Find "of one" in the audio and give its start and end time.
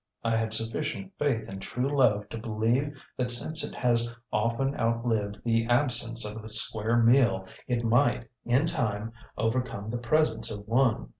10.49-11.09